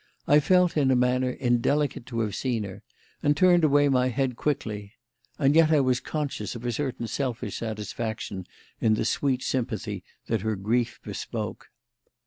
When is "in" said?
0.81-0.89, 8.79-8.95